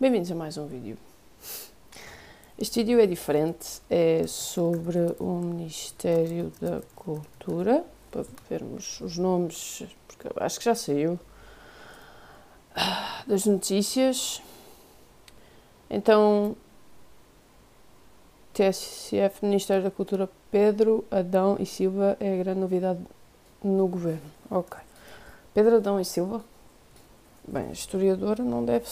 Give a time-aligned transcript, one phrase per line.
[0.00, 0.96] Bem-vindos a mais um vídeo.
[2.56, 10.28] Este vídeo é diferente, é sobre o Ministério da Cultura, para vermos os nomes, porque
[10.36, 11.18] acho que já saiu,
[13.26, 14.40] das notícias.
[15.90, 16.54] Então,
[18.54, 23.00] TSF, Ministério da Cultura, Pedro Adão e Silva é a grande novidade
[23.64, 24.30] no governo.
[24.48, 24.78] Ok.
[25.52, 26.44] Pedro Adão e Silva,
[27.48, 28.86] bem, historiador não deve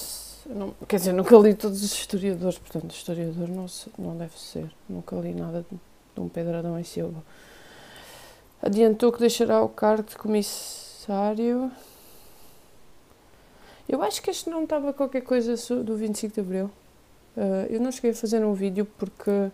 [0.49, 3.67] não, quer dizer, nunca li todos os historiadores, portanto, historiador não,
[3.99, 4.71] não deve ser.
[4.89, 5.77] Nunca li nada de,
[6.15, 7.23] de um Pedro Adão e Silva.
[8.63, 11.71] Adiantou que deixará o cargo de comissário.
[13.89, 16.71] Eu acho que este não estava qualquer coisa do 25 de Abril.
[17.37, 19.51] Uh, eu não cheguei a fazer um vídeo porque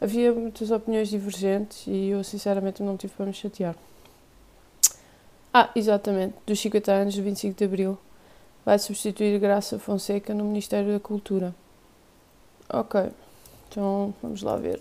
[0.00, 3.76] havia muitas opiniões divergentes e eu sinceramente não tive para me chatear.
[5.52, 7.98] Ah, exatamente, dos 50 anos do 25 de Abril
[8.64, 11.54] vai substituir Graça Fonseca no Ministério da Cultura.
[12.68, 13.10] Ok,
[13.68, 14.80] então vamos lá ver.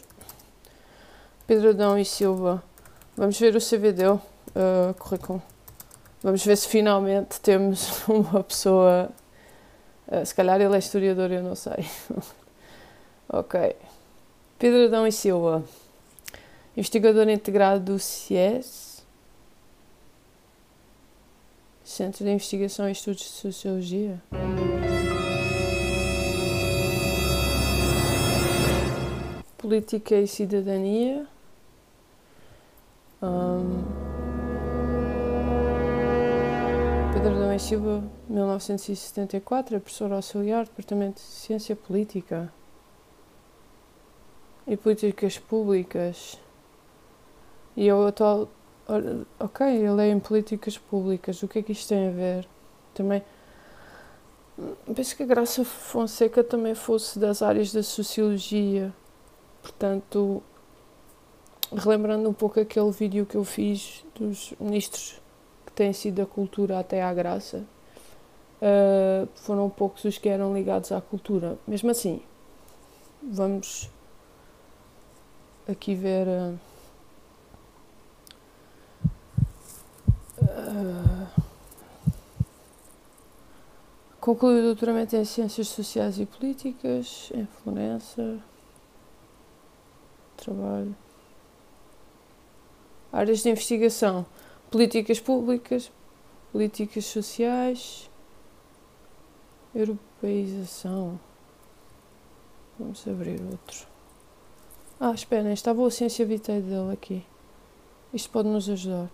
[1.46, 2.64] Pedro Adão e Silva.
[3.18, 5.42] Vamos ver o CV dele, uh, currículo.
[6.24, 9.10] Vamos ver se finalmente temos uma pessoa.
[10.08, 11.86] Uh, se calhar ele é historiador, eu não sei.
[13.28, 13.76] ok.
[14.58, 15.64] Pedro Adão e Silva.
[16.78, 18.93] Investigador integrado do CIES
[21.84, 24.22] Centro de Investigação e Estudos de Sociologia.
[29.58, 31.28] Política e Cidadania.
[33.22, 33.84] Um,
[37.14, 42.52] Pedro e Silva, 1974, é professor auxiliar, Departamento de Ciência Política
[44.68, 46.40] e Políticas Públicas.
[47.78, 48.50] E é o atual
[49.40, 52.48] ok, ele é em políticas públicas, o que é que isto tem a ver?
[52.94, 53.24] Também
[54.94, 58.94] penso que a Graça Fonseca também fosse das áreas da sociologia,
[59.62, 60.44] portanto,
[61.76, 65.20] relembrando um pouco aquele vídeo que eu fiz dos ministros
[65.66, 67.64] que têm sido da cultura até à Graça,
[68.62, 71.58] uh, foram poucos os que eram ligados à cultura.
[71.68, 72.22] Mesmo assim,
[73.22, 73.90] vamos
[75.68, 76.28] aqui ver.
[76.28, 76.73] Uh,
[84.24, 88.40] concluiu o doutoramento em Ciências Sociais e Políticas em Florença.
[90.38, 90.96] Trabalho.
[93.12, 94.26] Áreas de investigação:
[94.72, 95.92] políticas públicas,
[96.54, 98.10] políticas sociais,
[99.76, 101.20] europeização.
[102.80, 103.86] Vamos abrir outro.
[105.02, 107.26] Ah, esperem, estava a ciência vitae dele aqui.
[108.14, 109.10] Isto pode nos ajudar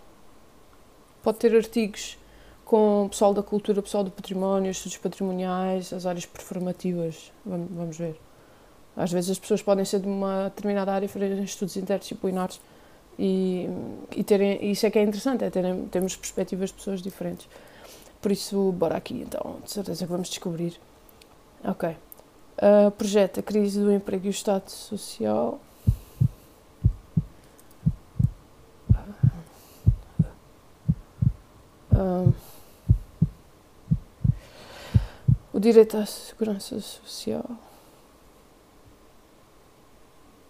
[1.23, 2.17] pode ter artigos
[2.65, 7.31] com o pessoal da cultura, o pessoal do património, estudos patrimoniais, as áreas performativas.
[7.45, 8.19] Vamos, vamos ver.
[8.95, 12.59] Às vezes as pessoas podem ser de uma determinada área e fazerem estudos interdisciplinares
[13.17, 13.67] e,
[14.15, 17.47] e terem, isso é que é interessante, é terem, termos perspectivas de pessoas diferentes.
[18.21, 20.79] Por isso, bora aqui então, de certeza que vamos descobrir.
[21.63, 21.89] Ok.
[21.89, 25.59] Uh, projeto A Crise do Emprego e o Estado Social.
[35.59, 37.45] O direito à segurança social.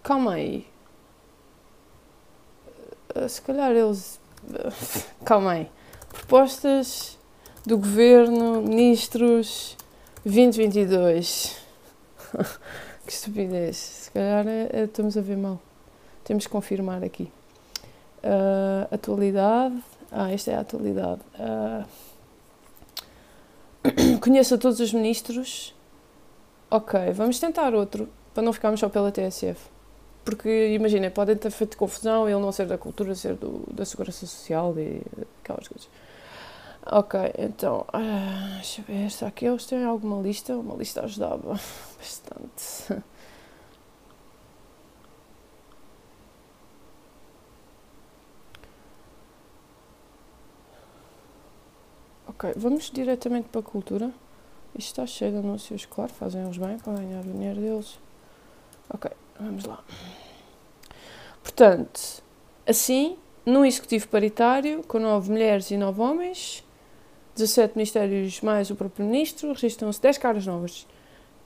[0.04, 0.64] Calma aí.
[3.16, 4.20] Uh, se calhar eles.
[5.26, 5.70] Calma aí.
[6.10, 7.18] Propostas
[7.66, 9.76] do governo, ministros
[10.24, 11.56] 2022.
[13.04, 13.76] que estupidez.
[13.76, 15.60] Se calhar é, estamos a ver mal.
[16.22, 17.24] Temos que confirmar aqui.
[18.22, 19.74] Uh, atualidade.
[20.12, 21.20] Ah, esta é a atualidade.
[21.34, 21.84] Uh,
[24.20, 25.74] conheço a todos os ministros.
[26.70, 29.58] Ok, vamos tentar outro, para não ficarmos só pela TSF.
[30.24, 34.26] Porque, imagina, podem ter feito confusão ele não ser da cultura, ser do, da segurança
[34.26, 35.02] social e
[35.42, 35.88] aquelas coisas.
[36.86, 40.56] Ok, então, uh, deixa eu ver, será que eles têm alguma lista?
[40.56, 41.58] Uma lista ajudava
[41.98, 43.02] bastante.
[52.40, 54.10] Ok, vamos diretamente para a cultura.
[54.74, 57.98] Isto está cheio de anúncios, claro, fazem-os bem para ganhar o dinheiro deles.
[58.88, 59.84] Ok, vamos lá.
[61.42, 62.22] Portanto,
[62.66, 66.64] assim, num executivo paritário, com nove mulheres e nove homens,
[67.34, 70.86] 17 ministérios mais o próprio ministro, registram-se 10 caras novas.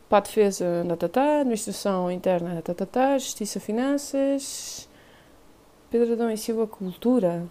[0.09, 4.89] Para a defesa, tatatá, administração interna, tatatá, justiça, finanças,
[5.91, 7.45] Pedro Adão e Silva, cultura.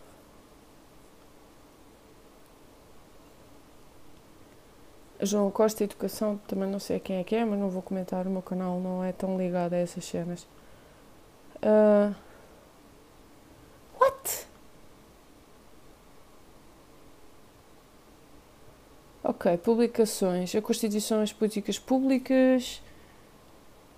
[5.25, 8.30] João Costa Educação, também não sei quem é que é, mas não vou comentar, o
[8.30, 10.48] meu canal não é tão ligado a essas cenas.
[11.62, 12.14] Uh,
[14.00, 14.48] what?
[19.24, 20.54] Ok, publicações.
[20.54, 22.81] A Constituição as políticas públicas,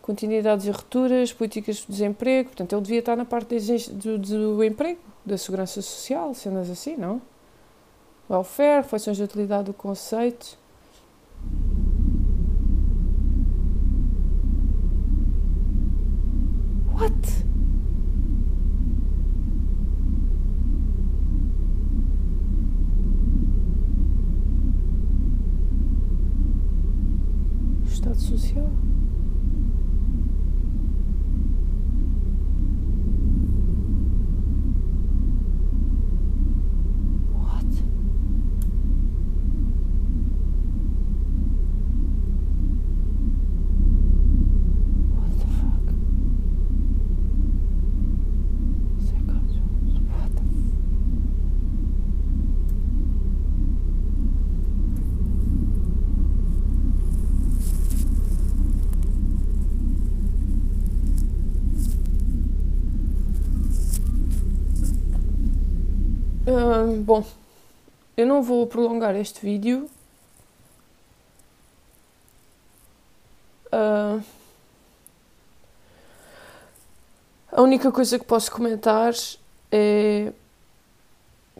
[0.01, 2.49] continuidades e rupturas, políticas de desemprego.
[2.49, 3.57] Portanto, ele devia estar na parte
[3.91, 7.19] do, do emprego, da segurança social, cenas assim, não?
[8.29, 10.57] Welfare, funções de utilidade do conceito.
[16.95, 17.11] What?
[27.85, 28.94] Estado social.
[67.03, 67.25] Bom,
[68.15, 69.89] eu não vou prolongar este vídeo.
[73.67, 74.23] Uh,
[77.51, 79.13] a única coisa que posso comentar
[79.71, 80.31] é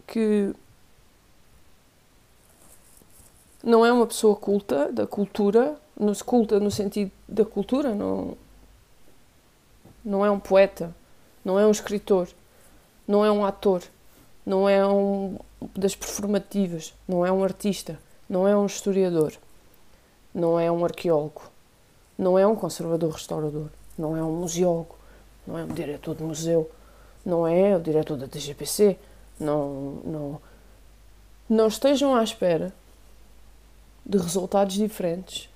[0.05, 0.53] que
[3.63, 8.37] não é uma pessoa culta da cultura, não se culta no sentido da cultura, não,
[10.03, 10.95] não é um poeta,
[11.43, 12.29] não é um escritor,
[13.07, 13.81] não é um ator
[14.45, 15.37] não é um
[15.75, 17.99] das performativas, não é um artista,
[18.29, 19.33] não é um historiador,
[20.33, 21.49] não é um arqueólogo,
[22.17, 24.95] não é um conservador restaurador, não é um museólogo,
[25.47, 26.69] não é um diretor de museu,
[27.25, 28.97] não é o diretor da TGPC,
[29.39, 30.41] não, não,
[31.49, 32.73] não estejam à espera
[34.05, 35.49] de resultados diferentes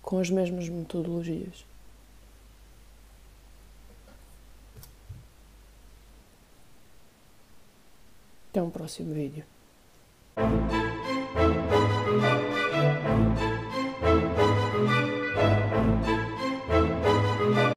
[0.00, 1.64] com as mesmas metodologias.
[8.52, 9.44] Até um próximo vídeo.